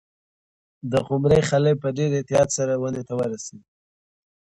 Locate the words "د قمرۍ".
0.91-1.41